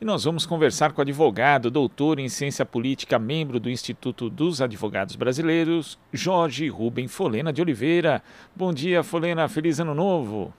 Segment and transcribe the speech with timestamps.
[0.00, 4.62] e nós vamos conversar com o advogado, doutor em ciência política, membro do Instituto dos
[4.62, 8.22] Advogados Brasileiros, Jorge Rubem Folena de Oliveira.
[8.54, 10.54] Bom dia, Folena, feliz ano novo.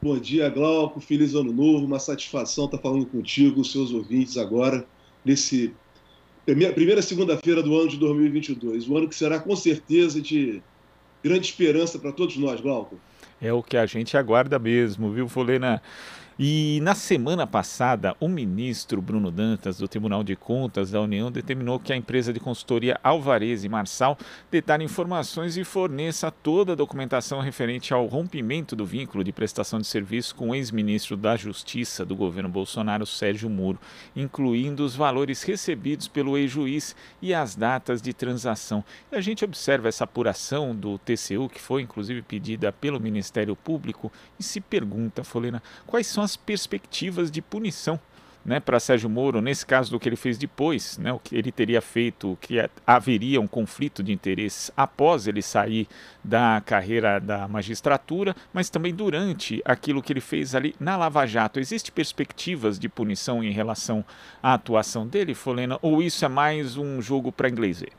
[0.00, 4.86] Bom dia, Glauco, feliz ano novo, uma satisfação estar falando contigo, seus ouvintes agora,
[5.24, 5.74] nesse
[6.44, 10.62] primeira segunda-feira do ano de 2022, um ano que será com certeza de
[11.22, 12.96] grande esperança para todos nós, Glauco.
[13.40, 15.82] É o que a gente aguarda mesmo, viu, Folena?
[16.38, 21.78] E na semana passada, o ministro Bruno Dantas, do Tribunal de Contas da União, determinou
[21.78, 24.16] que a empresa de consultoria Alvarez e Marçal
[24.50, 29.86] detalhe informações e forneça toda a documentação referente ao rompimento do vínculo de prestação de
[29.86, 33.78] serviço com o ex-ministro da Justiça do governo Bolsonaro, Sérgio Moro,
[34.16, 38.82] incluindo os valores recebidos pelo ex-juiz e as datas de transação.
[39.10, 44.10] E a gente observa essa apuração do TCU, que foi inclusive pedida pelo Ministério Público,
[44.40, 47.98] e se pergunta, Folena, quais são as perspectivas de punição
[48.44, 51.52] né, para Sérgio Moro, nesse caso do que ele fez depois, né, o que ele
[51.52, 55.86] teria feito, que haveria um conflito de interesses após ele sair
[56.22, 61.60] da carreira da magistratura, mas também durante aquilo que ele fez ali na Lava Jato.
[61.60, 64.04] Existem perspectivas de punição em relação
[64.42, 67.92] à atuação dele, Folena, ou isso é mais um jogo para inglês ver?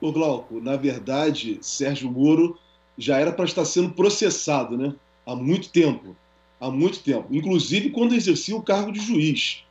[0.00, 2.58] O Glauco, na verdade, Sérgio Moro
[2.98, 4.92] já era para estar sendo processado né,
[5.24, 6.16] há muito tempo
[6.62, 9.64] há muito tempo, inclusive quando exercia o cargo de juiz.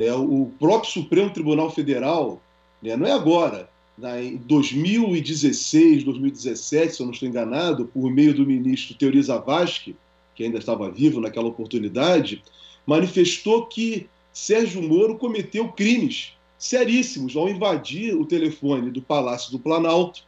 [0.00, 2.42] É, o próprio Supremo Tribunal Federal,
[2.82, 8.34] né, não é agora, né, em 2016, 2017, se eu não estou enganado, por meio
[8.34, 9.94] do ministro Teori Zavascki,
[10.34, 12.42] que ainda estava vivo naquela oportunidade,
[12.84, 20.24] manifestou que Sérgio Moro cometeu crimes seríssimos ao invadir o telefone do Palácio do Planalto,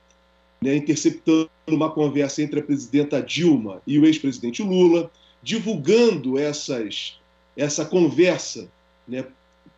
[0.63, 5.11] né, interceptando uma conversa entre a presidenta Dilma e o ex-presidente Lula,
[5.43, 7.19] divulgando essas,
[7.57, 8.69] essa conversa
[9.07, 9.25] né,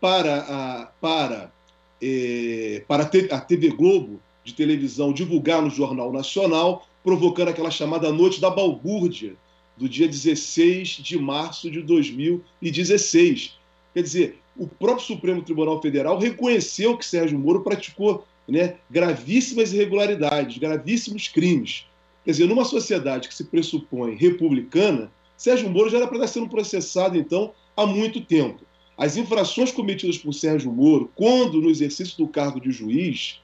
[0.01, 1.53] para, a, para,
[2.01, 8.41] é, para a TV Globo de televisão divulgar no Jornal Nacional, provocando aquela chamada Noite
[8.41, 9.35] da Balbúrdia,
[9.77, 13.57] do dia 16 de março de 2016.
[13.95, 20.59] Quer dizer, o próprio Supremo Tribunal Federal reconheceu que Sérgio Moro praticou né, gravíssimas irregularidades,
[20.59, 21.87] gravíssimos crimes.
[22.25, 25.11] Quer dizer, numa sociedade que se pressupõe republicana,
[25.43, 28.61] Sérgio Moro já era para estar sendo processado, então, há muito tempo.
[28.97, 33.41] As infrações cometidas por Sérgio Moro, quando no exercício do cargo de juiz,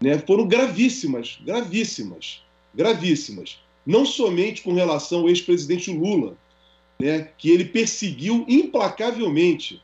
[0.00, 2.40] né, foram gravíssimas, gravíssimas,
[2.72, 3.58] gravíssimas.
[3.84, 6.36] Não somente com relação ao ex-presidente Lula,
[7.00, 9.82] né, que ele perseguiu implacavelmente,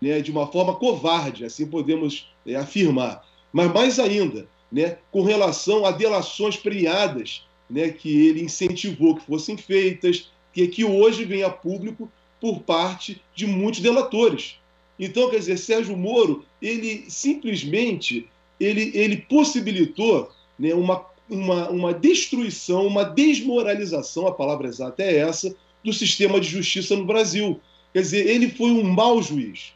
[0.00, 5.84] né, de uma forma covarde, assim podemos é, afirmar, mas mais ainda, né, com relação
[5.84, 11.50] a delações premiadas né, que ele incentivou que fossem feitas, que, que hoje vem a
[11.50, 14.56] público por parte de muitos delatores.
[14.98, 22.86] Então, quer dizer, Sérgio Moro, ele simplesmente ele, ele possibilitou né, uma, uma, uma destruição,
[22.86, 27.60] uma desmoralização, a palavra exata é essa, do sistema de justiça no Brasil.
[27.92, 29.72] Quer dizer, ele foi um mau juiz,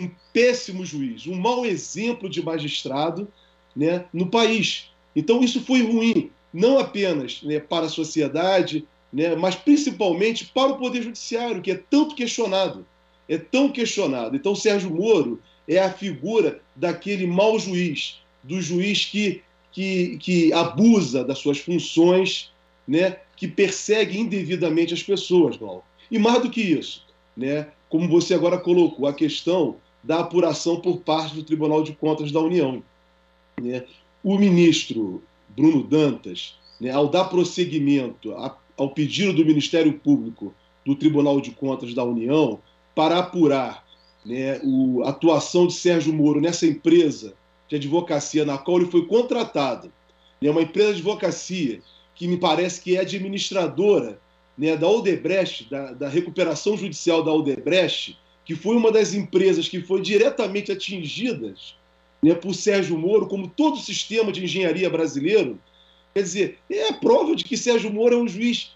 [0.00, 3.28] um péssimo juiz, um mau exemplo de magistrado
[3.76, 4.90] né, no país.
[5.14, 10.78] Então, isso foi ruim, não apenas né, para a sociedade, né, mas principalmente para o
[10.78, 12.86] Poder Judiciário, que é tanto questionado.
[13.28, 14.34] É tão questionado.
[14.34, 21.24] Então, Sérgio Moro é a figura daquele mau juiz, do juiz que, que, que abusa
[21.24, 22.50] das suas funções,
[22.86, 25.58] né, que persegue indevidamente as pessoas.
[26.10, 27.06] E mais do que isso,
[27.36, 32.32] né, como você agora colocou, a questão da apuração por parte do Tribunal de Contas
[32.32, 32.82] da União.
[33.60, 33.84] Né?
[34.22, 38.50] O ministro Bruno Dantas, né, ao dar prosseguimento à
[38.82, 40.52] ao pedido do Ministério Público
[40.84, 42.58] do Tribunal de Contas da União
[42.96, 43.86] para apurar
[44.26, 44.60] né,
[45.04, 47.34] a atuação de Sérgio Moro nessa empresa
[47.68, 49.90] de advocacia na qual ele foi contratado.
[50.42, 51.80] É uma empresa de advocacia
[52.12, 54.20] que me parece que é administradora
[54.58, 59.80] né, da Odebrecht, da, da recuperação judicial da Odebrecht, que foi uma das empresas que
[59.80, 61.76] foi diretamente atingidas
[62.20, 65.58] né, por Sérgio Moro, como todo o sistema de engenharia brasileiro,
[66.14, 68.72] Quer dizer, é prova de que Sérgio Moro é um juiz,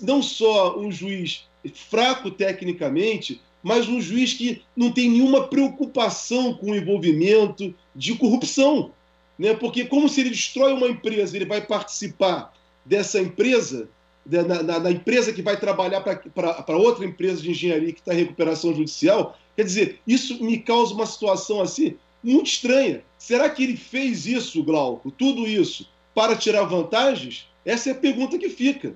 [0.00, 6.70] não só um juiz fraco tecnicamente, mas um juiz que não tem nenhuma preocupação com
[6.70, 8.92] o envolvimento de corrupção.
[9.38, 9.54] Né?
[9.54, 12.52] Porque, como se ele destrói uma empresa, ele vai participar
[12.84, 13.88] dessa empresa,
[14.26, 18.18] né, na, na empresa que vai trabalhar para outra empresa de engenharia que está em
[18.18, 19.38] recuperação judicial.
[19.56, 23.02] Quer dizer, isso me causa uma situação assim muito estranha.
[23.18, 27.48] Será que ele fez isso, Glauco, tudo isso, para tirar vantagens?
[27.64, 28.94] Essa é a pergunta que fica.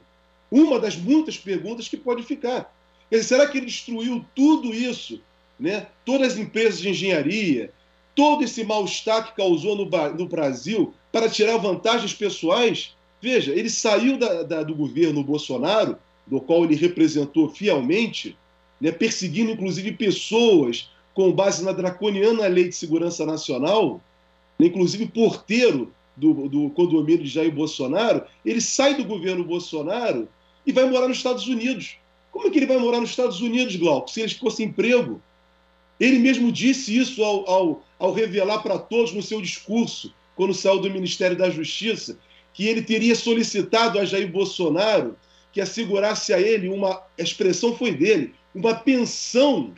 [0.51, 2.75] Uma das muitas perguntas que pode ficar.
[3.11, 5.21] Dizer, será que ele destruiu tudo isso
[5.59, 5.87] né?
[6.05, 7.73] todas as empresas de engenharia,
[8.15, 9.85] todo esse mal-estar que causou no,
[10.17, 12.95] no, Brasil para tirar vantagens pessoais.
[13.21, 18.37] Veja, ele saiu da, da, do governo Bolsonaro, do qual ele representou fielmente,
[18.81, 24.01] né, perseguindo inclusive pessoas com base na draconiana Lei de Segurança Nacional,
[24.59, 30.29] né, inclusive porteiro do, do condomínio de Jair Bolsonaro, ele sai do governo Bolsonaro
[30.67, 31.97] e vai morar nos Estados Unidos.
[32.31, 35.23] Como é que ele vai morar nos Estados Unidos, Glauco, se ele fosse emprego?
[35.99, 40.79] Ele mesmo disse isso ao, ao, ao revelar para todos no seu discurso, quando saiu
[40.79, 42.19] do Ministério da Justiça,
[42.53, 45.17] que ele teria solicitado a Jair Bolsonaro
[45.53, 49.75] que assegurasse a ele uma, a expressão foi dele, uma pensão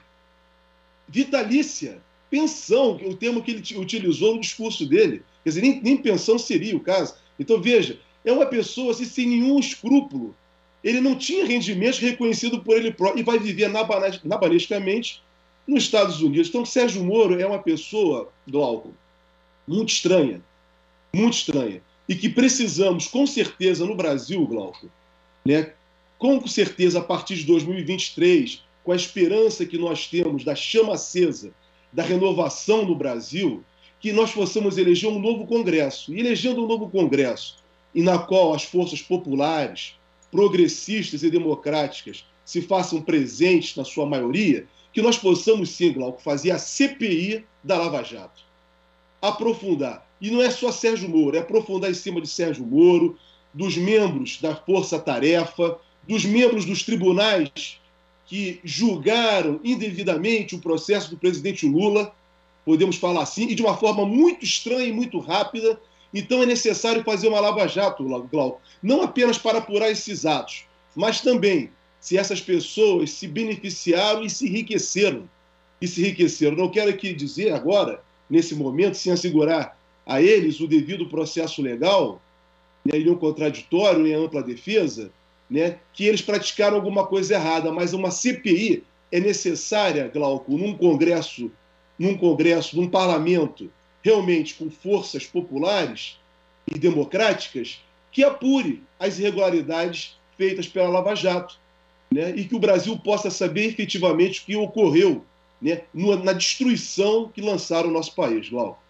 [1.08, 2.02] vitalícia.
[2.28, 5.22] Pensão, o termo que ele utilizou no discurso dele.
[5.42, 7.14] Quer dizer, nem, nem pensão seria o caso.
[7.38, 10.34] Então, veja, é uma pessoa assim, sem nenhum escrúpulo.
[10.82, 13.70] Ele não tinha rendimento reconhecido por ele próprio e vai viver
[14.24, 15.22] nabanescamente
[15.66, 16.48] nos Estados Unidos.
[16.48, 18.94] Então, Sérgio Moro é uma pessoa, Glauco,
[19.66, 20.42] muito estranha,
[21.14, 21.82] muito estranha.
[22.08, 24.90] E que precisamos, com certeza, no Brasil, Glauco,
[25.44, 25.72] né,
[26.18, 31.52] com certeza, a partir de 2023, com a esperança que nós temos da chama acesa
[31.92, 33.64] da renovação no Brasil,
[34.00, 36.12] que nós possamos eleger um novo Congresso.
[36.12, 37.56] E elegendo um novo Congresso,
[37.94, 39.94] e na qual as forças populares,
[40.30, 46.50] progressistas e democráticas se façam presentes na sua maioria, que nós possamos, sim, Glauco, fazer
[46.50, 48.42] a CPI da Lava Jato.
[49.20, 50.08] Aprofundar.
[50.20, 53.16] E não é só Sérgio Moro, é aprofundar em cima de Sérgio Moro,
[53.52, 57.78] dos membros da Força Tarefa, dos membros dos tribunais
[58.26, 62.14] que julgaram indevidamente o processo do presidente Lula,
[62.70, 65.76] podemos falar assim, e de uma forma muito estranha e muito rápida.
[66.14, 71.68] Então é necessário fazer uma lava-jato, Glauco, não apenas para apurar esses atos, mas também
[71.98, 75.28] se essas pessoas se beneficiaram e se enriqueceram.
[75.80, 76.56] E se enriqueceram.
[76.56, 79.76] Não quero aqui dizer agora, nesse momento, sem assegurar
[80.06, 82.22] a eles o devido processo legal,
[82.84, 85.10] né, em um contraditório, em ampla defesa,
[85.50, 91.50] né, que eles praticaram alguma coisa errada, mas uma CPI é necessária, Glauco, num congresso,
[92.00, 93.70] num congresso, num parlamento
[94.02, 96.18] realmente com forças populares
[96.66, 101.58] e democráticas, que apure as irregularidades feitas pela Lava Jato
[102.10, 105.22] né, e que o Brasil possa saber efetivamente o que ocorreu
[105.60, 108.80] né, na destruição que lançaram o nosso país, Glauco.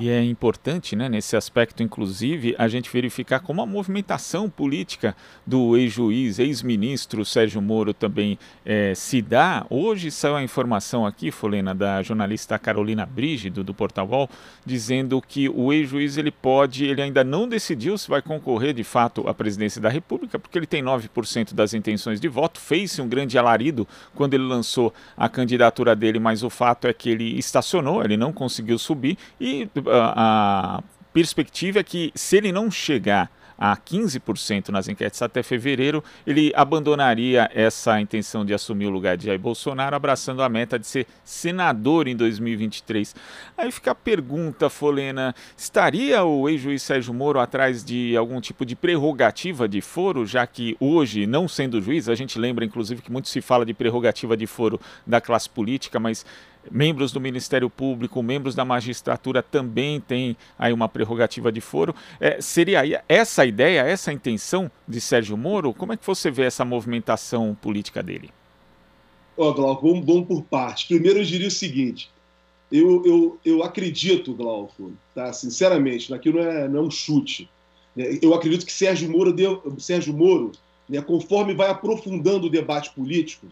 [0.00, 5.76] E é importante, né, nesse aspecto, inclusive, a gente verificar como a movimentação política do
[5.76, 9.66] ex-juiz, ex-ministro Sérgio Moro também é, se dá.
[9.68, 14.30] Hoje saiu a informação aqui, Folena, da jornalista Carolina Brígido, do Portal Wall,
[14.64, 19.28] dizendo que o ex-juiz ele pode, ele ainda não decidiu se vai concorrer de fato
[19.28, 23.36] à presidência da República, porque ele tem 9% das intenções de voto, fez-se um grande
[23.36, 23.84] alarido
[24.14, 28.32] quando ele lançou a candidatura dele, mas o fato é que ele estacionou, ele não
[28.32, 30.82] conseguiu subir e a,
[31.12, 37.50] perspectiva é que se ele não chegar a 15% nas enquetes até fevereiro, ele abandonaria
[37.52, 42.06] essa intenção de assumir o lugar de Jair Bolsonaro, abraçando a meta de ser senador
[42.06, 43.16] em 2023.
[43.56, 48.76] Aí fica a pergunta, Folena: estaria o ex-juiz Sérgio Moro atrás de algum tipo de
[48.76, 53.28] prerrogativa de foro, já que hoje, não sendo juiz, a gente lembra inclusive que muito
[53.28, 56.24] se fala de prerrogativa de foro da classe política, mas
[56.70, 61.94] membros do Ministério Público, membros da magistratura também têm aí uma prerrogativa de foro.
[62.20, 65.72] É, seria essa a ideia, essa a intenção de Sérgio Moro?
[65.72, 68.30] Como é que você vê essa movimentação política dele?
[69.36, 70.84] Ó, oh, Glauco, vamos, vamos por partes.
[70.84, 72.10] Primeiro eu diria o seguinte,
[72.70, 75.32] eu, eu, eu acredito, Glauco, tá?
[75.32, 77.48] sinceramente, aqui não é, não é um chute,
[77.94, 78.18] né?
[78.20, 80.52] eu acredito que Sérgio Moro, deu, Sérgio Moro
[80.88, 83.46] né, conforme vai aprofundando o debate político,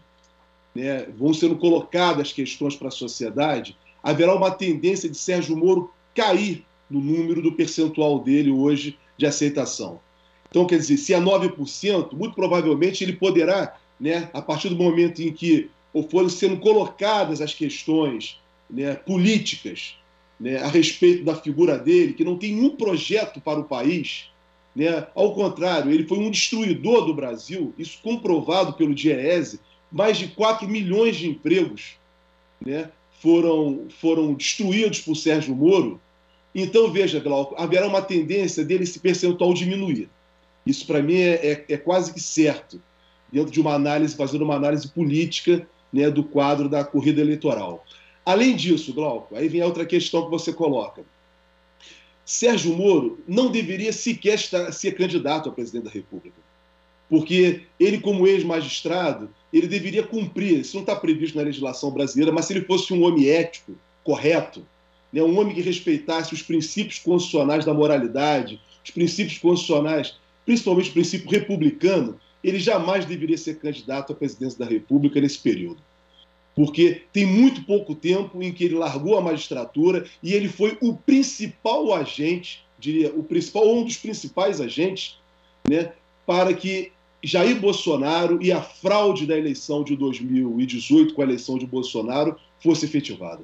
[0.77, 6.63] né, vão sendo colocadas questões para a sociedade, haverá uma tendência de Sérgio Moro cair
[6.87, 9.99] no número do percentual dele hoje de aceitação.
[10.47, 15.19] Então, quer dizer, se é 9%, muito provavelmente ele poderá, né, a partir do momento
[15.19, 15.71] em que
[16.11, 19.95] forem sendo colocadas as questões né, políticas
[20.39, 24.29] né, a respeito da figura dele, que não tem nenhum projeto para o país,
[24.75, 29.59] né, ao contrário, ele foi um destruidor do Brasil, isso comprovado pelo Diese,
[29.91, 31.97] mais de 4 milhões de empregos
[32.63, 32.89] né,
[33.21, 35.99] foram, foram destruídos por Sérgio Moro.
[36.53, 40.09] Então, veja, Glauco, haverá uma tendência dele esse percentual diminuir.
[40.65, 42.81] Isso, para mim, é, é, é, quase que certo,
[43.31, 47.85] dentro de uma análise, fazendo uma análise política né, do quadro da corrida eleitoral.
[48.25, 51.05] Além disso, Glauco, aí vem a outra questão que você coloca.
[52.25, 56.35] Sérgio Moro não deveria sequer estar, ser candidato a presidente da República.
[57.09, 62.45] Porque ele, como ex-magistrado, ele deveria cumprir, isso não está previsto na legislação brasileira, mas
[62.45, 63.73] se ele fosse um homem ético,
[64.03, 64.65] correto,
[65.11, 70.93] né, um homem que respeitasse os princípios constitucionais da moralidade, os princípios constitucionais, principalmente o
[70.93, 75.81] princípio republicano, ele jamais deveria ser candidato à presidência da República nesse período.
[76.55, 80.95] Porque tem muito pouco tempo em que ele largou a magistratura e ele foi o
[80.95, 85.17] principal agente, diria, o principal, um dos principais agentes,
[85.67, 85.91] né,
[86.25, 86.91] para que
[87.23, 92.85] Jair Bolsonaro e a fraude da eleição de 2018 com a eleição de Bolsonaro fosse
[92.85, 93.43] efetivada.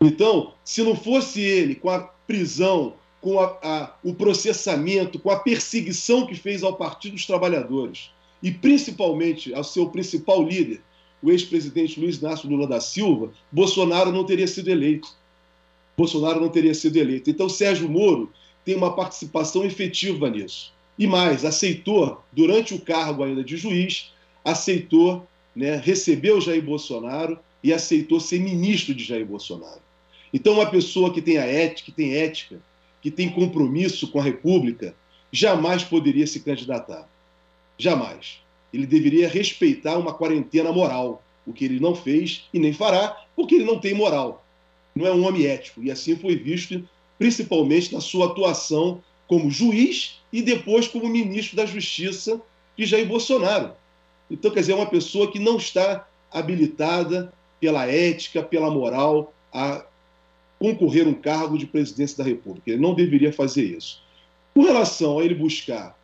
[0.00, 5.38] Então, se não fosse ele, com a prisão, com a, a, o processamento, com a
[5.38, 8.10] perseguição que fez ao Partido dos Trabalhadores,
[8.42, 10.80] e principalmente ao seu principal líder,
[11.22, 15.08] o ex-presidente Luiz Inácio Lula da Silva, Bolsonaro não teria sido eleito.
[15.96, 17.28] Bolsonaro não teria sido eleito.
[17.28, 18.32] Então, Sérgio Moro
[18.64, 20.72] tem uma participação efetiva nisso.
[21.00, 24.12] E mais, aceitou, durante o cargo ainda de juiz,
[24.44, 25.26] aceitou,
[25.56, 29.80] né, recebeu Jair Bolsonaro e aceitou ser ministro de Jair Bolsonaro.
[30.30, 32.60] Então, uma pessoa que tem a ética, que tem ética,
[33.00, 34.94] que tem compromisso com a República,
[35.32, 37.08] jamais poderia se candidatar.
[37.78, 38.38] Jamais.
[38.70, 43.54] Ele deveria respeitar uma quarentena moral, o que ele não fez e nem fará, porque
[43.54, 44.44] ele não tem moral.
[44.94, 45.82] Não é um homem ético.
[45.82, 46.86] E assim foi visto,
[47.18, 52.42] principalmente na sua atuação como juiz e depois como ministro da Justiça
[52.76, 53.74] de Jair Bolsonaro.
[54.28, 59.84] Então, quer dizer, é uma pessoa que não está habilitada pela ética, pela moral, a
[60.58, 62.72] concorrer um cargo de presidência da República.
[62.72, 64.02] Ele não deveria fazer isso.
[64.52, 65.96] Com relação a ele buscar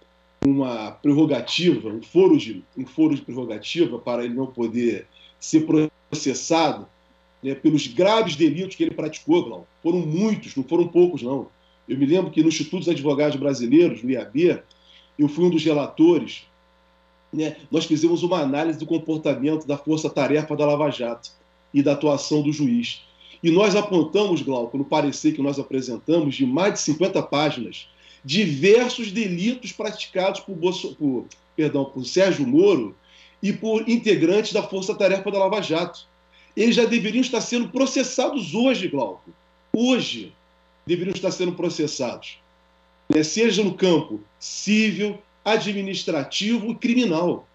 [0.45, 5.09] uma prerrogativa, um foro de, um foro de prerrogativa para ele não poder
[5.41, 5.67] ser
[6.09, 6.87] processado
[7.43, 9.67] né, pelos graves delitos que ele praticou.
[9.83, 11.49] Foram muitos, não foram poucos, não.
[11.89, 14.61] Eu me lembro que no Instituto dos Advogados Brasileiros, no IAB,
[15.19, 16.43] eu fui um dos relatores.
[17.33, 21.31] Né, nós fizemos uma análise do comportamento da força-tarefa da Lava Jato
[21.73, 23.03] e da atuação do juiz.
[23.43, 27.89] E nós apontamos, Glauco, no parecer que nós apresentamos, de mais de 50 páginas,
[28.25, 32.97] diversos delitos praticados por, Bolso, por, perdão, por Sérgio Moro
[33.43, 36.09] e por integrantes da Força Tarefa da Lava Jato.
[36.57, 39.31] Eles já deveriam estar sendo processados hoje, Glauco.
[39.73, 40.33] Hoje
[40.87, 42.39] deveriam estar sendo processados.
[43.09, 43.23] Né?
[43.23, 47.47] Seja no campo civil, administrativo e criminal.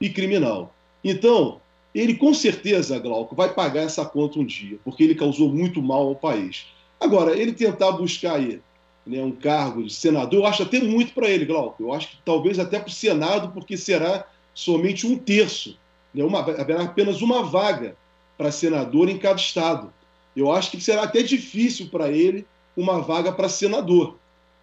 [0.00, 0.74] E criminal.
[1.02, 1.60] Então,
[1.94, 6.08] ele com certeza, Glauco, vai pagar essa conta um dia, porque ele causou muito mal
[6.08, 6.66] ao país.
[7.00, 8.60] Agora, ele tentar buscar aí
[9.06, 11.82] né, um cargo de senador, eu acho até muito para ele, Glauco.
[11.82, 15.76] Eu acho que talvez até para o Senado, porque será somente um terço.
[16.12, 17.96] Né, uma, haverá apenas uma vaga
[18.36, 19.92] para senador em cada estado.
[20.36, 22.46] Eu acho que será até difícil para ele
[22.78, 24.16] uma vaga para senador,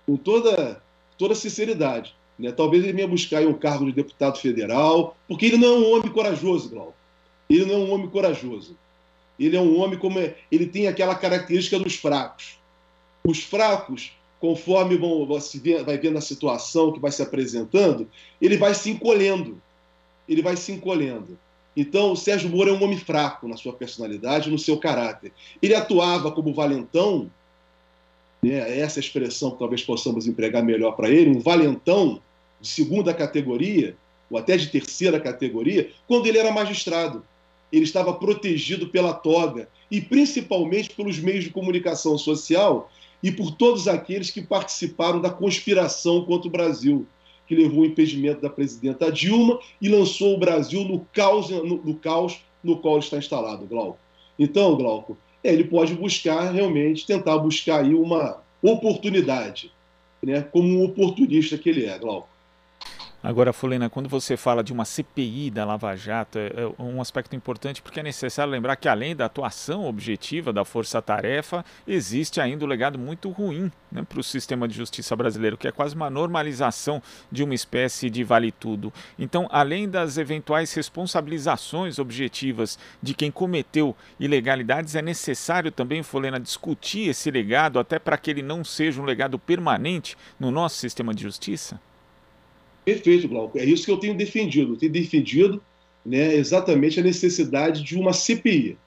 [0.06, 0.82] com toda,
[1.18, 2.16] toda sinceridade.
[2.40, 2.50] Né?
[2.52, 6.12] Talvez ele venha buscar um cargo de deputado federal, porque ele não é um homem
[6.12, 6.94] corajoso, Glauco.
[7.50, 8.78] Ele não é um homem corajoso.
[9.38, 12.58] Ele é um homem como é, ele tem aquela característica dos fracos.
[13.28, 15.28] Os fracos, conforme vão,
[15.86, 18.10] vai vendo a situação que vai se apresentando,
[18.42, 19.62] ele vai se encolhendo.
[20.28, 21.38] Ele vai se encolhendo.
[21.76, 25.34] Então, o Sérgio Moro é um homem fraco na sua personalidade, no seu caráter.
[25.62, 27.30] Ele atuava como valentão,
[28.50, 32.22] né, essa expressão que talvez possamos empregar melhor para ele, um valentão
[32.60, 33.96] de segunda categoria,
[34.30, 37.24] ou até de terceira categoria, quando ele era magistrado
[37.72, 42.90] ele estava protegido pela toga e principalmente pelos meios de comunicação social
[43.22, 47.06] e por todos aqueles que participaram da conspiração contra o Brasil,
[47.48, 51.96] que levou ao impedimento da presidenta Dilma e lançou o Brasil no caos no, no
[51.96, 54.00] caos no qual está instalado, Glauco.
[54.40, 55.18] Então, Glauco,
[55.54, 59.72] ele pode buscar realmente, tentar buscar aí uma oportunidade,
[60.24, 62.35] né, como um oportunista que ele é, Glauco.
[63.26, 67.36] Agora, Fulena, quando você fala de uma CPI da Lava Jato, é, é um aspecto
[67.36, 72.64] importante porque é necessário lembrar que, além da atuação objetiva da Força Tarefa, existe ainda
[72.64, 76.08] um legado muito ruim né, para o sistema de justiça brasileiro, que é quase uma
[76.08, 77.02] normalização
[77.32, 78.94] de uma espécie de vale-tudo.
[79.18, 87.10] Então, além das eventuais responsabilizações objetivas de quem cometeu ilegalidades, é necessário também, Fulena, discutir
[87.10, 91.24] esse legado, até para que ele não seja um legado permanente no nosso sistema de
[91.24, 91.82] justiça?
[92.86, 93.58] Perfeito, Glauco.
[93.58, 94.74] É isso que eu tenho defendido.
[94.74, 95.62] Eu tenho defendido
[96.06, 98.78] né, exatamente a necessidade de uma CPI.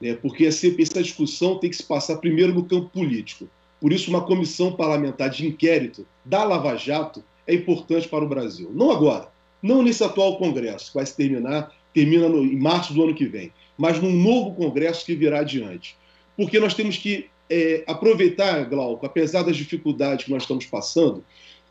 [0.00, 3.48] Né, porque a CPI, essa discussão tem que se passar primeiro no campo político.
[3.80, 8.70] Por isso, uma comissão parlamentar de inquérito da Lava Jato é importante para o Brasil.
[8.74, 9.28] Não agora,
[9.62, 13.26] não nesse atual Congresso, que vai se terminar, termina no, em março do ano que
[13.26, 15.96] vem, mas num novo Congresso que virá adiante.
[16.34, 21.22] Porque nós temos que é, aproveitar, Glauco, apesar das dificuldades que nós estamos passando,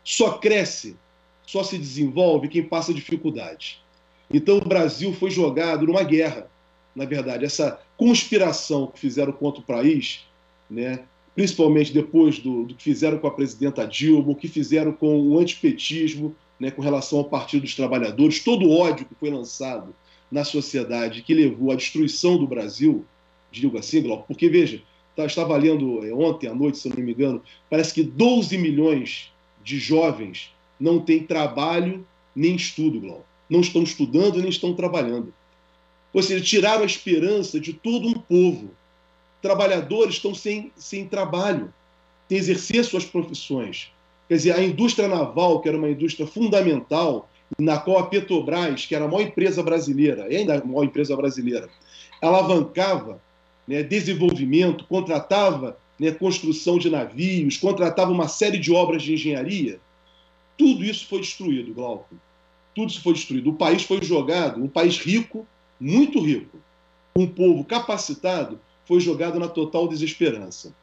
[0.03, 0.95] só cresce
[1.45, 3.81] só se desenvolve quem passa dificuldade.
[4.31, 6.49] Então o Brasil foi jogado numa guerra,
[6.95, 7.45] na verdade.
[7.45, 10.25] Essa conspiração que fizeram contra o país,
[10.69, 11.03] né,
[11.35, 15.37] principalmente depois do, do que fizeram com a presidenta Dilma, o que fizeram com o
[15.37, 19.93] antipetismo, né, com relação ao Partido dos Trabalhadores, todo o ódio que foi lançado
[20.31, 23.05] na sociedade que levou à destruição do Brasil,
[23.51, 24.81] digo assim, Glauco, porque veja,
[25.15, 29.31] tá, estava lendo é, ontem à noite, se não me engano, parece que 12 milhões
[29.63, 30.51] de jovens
[30.83, 33.25] não têm trabalho nem estudo, Glauco.
[33.49, 35.33] Não estão estudando nem estão trabalhando.
[36.13, 38.69] Ou seja, tiraram a esperança de todo um povo.
[39.41, 41.73] Trabalhadores estão sem, sem trabalho,
[42.27, 43.91] sem exercer suas profissões.
[44.27, 48.93] Quer dizer, a indústria naval, que era uma indústria fundamental, na qual a Petrobras, que
[48.93, 51.69] era a maior empresa brasileira, e ainda a maior empresa brasileira,
[52.21, 53.21] alavancava
[53.65, 59.79] né, desenvolvimento, contratava né, construção de navios, contratava uma série de obras de engenharia.
[60.57, 62.15] Tudo isso foi destruído, Glauco.
[62.75, 63.49] Tudo isso foi destruído.
[63.49, 65.47] O país foi jogado, um país rico,
[65.79, 66.57] muito rico,
[67.15, 70.73] um povo capacitado, foi jogado na total desesperança.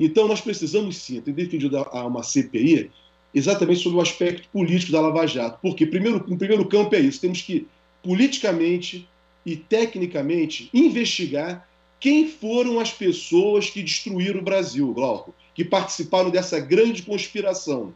[0.00, 2.90] Então, nós precisamos sim ter defendido uma CPI
[3.34, 5.58] exatamente sobre o aspecto político da Lava Jato.
[5.60, 7.66] Porque, primeiro, no primeiro campo é isso: temos que,
[8.02, 9.08] politicamente
[9.44, 16.60] e tecnicamente, investigar quem foram as pessoas que destruíram o Brasil, Glauco, que participaram dessa
[16.60, 17.92] grande conspiração.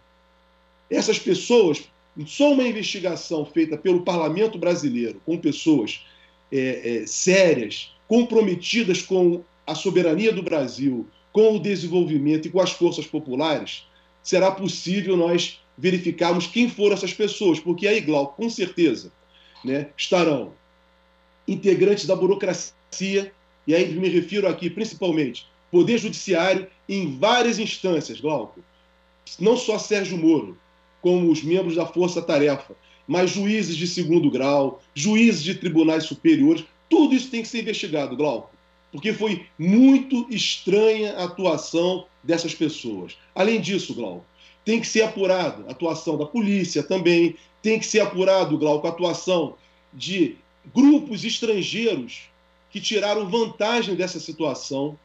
[0.93, 1.83] Essas pessoas,
[2.27, 6.05] só uma investigação feita pelo parlamento brasileiro, com pessoas
[6.53, 12.73] é, é, sérias, comprometidas com a soberania do Brasil, com o desenvolvimento e com as
[12.73, 13.87] forças populares,
[14.23, 19.11] será possível nós verificarmos quem foram essas pessoas, porque aí, Glauco, com certeza,
[19.65, 20.53] né, estarão
[21.49, 23.33] integrantes da burocracia,
[23.67, 28.61] e aí me refiro aqui principalmente Poder Judiciário em várias instâncias, Glauco.
[29.41, 30.59] Não só Sérgio Moro,
[31.03, 32.75] como os membros da Força Tarefa,
[33.07, 38.17] mas juízes de segundo grau, juízes de tribunais superiores, tudo isso tem que ser investigado,
[38.17, 38.53] Glauco
[38.93, 43.17] porque foi muito estranha a atuação dessas pessoas.
[43.35, 44.25] Além disso, Glauco,
[44.65, 48.91] tem que ser apurado a atuação da polícia também, tem que ser apurado, Glauco, a
[48.91, 49.55] atuação
[49.93, 50.37] de
[50.75, 52.25] grupos estrangeiros
[52.71, 54.99] que tiraram vantagem dessa situação.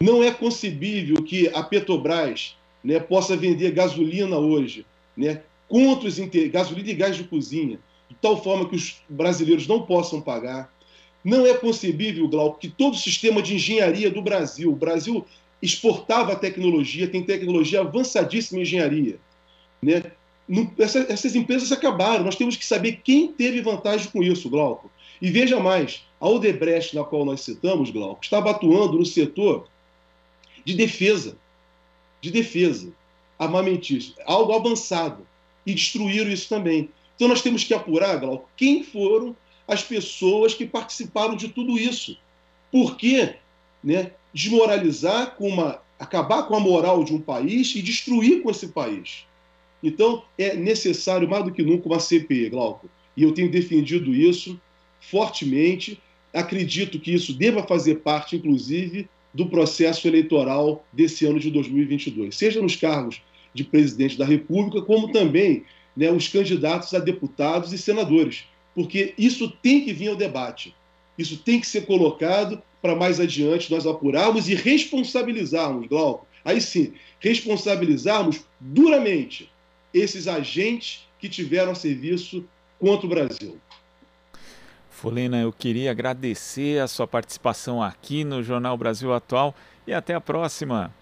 [0.00, 4.84] Não é concebível que a Petrobras né, possa vender gasolina hoje
[5.20, 7.78] né, contra os gasolina e gás de cozinha,
[8.08, 10.72] de tal forma que os brasileiros não possam pagar.
[11.22, 15.24] Não é concebível, Glauco, que todo o sistema de engenharia do Brasil, o Brasil
[15.60, 19.18] exportava tecnologia, tem tecnologia avançadíssima em engenharia.
[19.82, 20.02] Né?
[20.78, 22.24] Essa, essas empresas acabaram.
[22.24, 24.90] Nós temos que saber quem teve vantagem com isso, Glauco.
[25.20, 29.68] E veja mais, a Odebrecht, na qual nós citamos, Glauco, estava atuando no setor
[30.64, 31.36] de defesa.
[32.22, 32.90] De defesa.
[33.40, 34.14] Armamentício.
[34.26, 35.26] Algo avançado.
[35.66, 36.90] E destruíram isso também.
[37.16, 39.34] Então nós temos que apurar, Glauco, quem foram
[39.66, 42.16] as pessoas que participaram de tudo isso.
[42.70, 43.36] Por quê?
[43.82, 48.68] Né, desmoralizar, com uma, acabar com a moral de um país e destruir com esse
[48.68, 49.24] país.
[49.82, 52.90] Então, é necessário, mais do que nunca, uma CPI, Glauco.
[53.16, 54.60] E eu tenho defendido isso
[55.00, 56.00] fortemente.
[56.32, 62.60] Acredito que isso deva fazer parte, inclusive, do processo eleitoral desse ano de 2022, seja
[62.60, 63.22] nos cargos
[63.52, 65.64] de presidente da República, como também
[65.96, 70.74] né, os candidatos a deputados e senadores porque isso tem que vir ao debate.
[71.18, 76.26] Isso tem que ser colocado para mais adiante nós apurarmos e responsabilizarmos, Glauco.
[76.44, 79.50] Aí sim, responsabilizarmos duramente
[79.92, 82.44] esses agentes que tiveram a serviço
[82.78, 83.58] contra o Brasil.
[84.88, 89.54] Folena, eu queria agradecer a sua participação aqui no Jornal Brasil Atual
[89.86, 90.94] e até a próxima.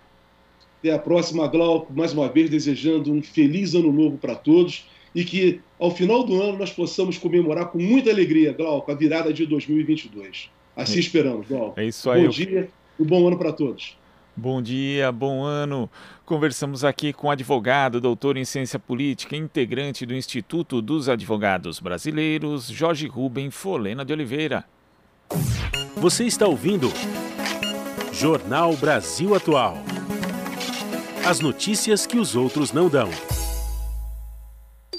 [0.78, 1.92] Até a próxima, Glauco.
[1.92, 6.40] Mais uma vez, desejando um feliz ano novo para todos e que ao final do
[6.40, 10.50] ano nós possamos comemorar com muita alegria, Glauco, a virada de 2022.
[10.76, 11.00] Assim é.
[11.00, 11.80] esperamos, Glauco.
[11.80, 12.24] É isso aí.
[12.24, 13.96] Bom dia e bom ano para todos.
[14.36, 15.90] Bom dia, bom ano.
[16.24, 22.68] Conversamos aqui com o advogado, doutor em ciência política, integrante do Instituto dos Advogados Brasileiros,
[22.68, 24.64] Jorge Rubem Folena de Oliveira.
[25.96, 26.88] Você está ouvindo
[28.12, 29.76] Jornal Brasil Atual.
[31.26, 33.10] As notícias que os outros não dão.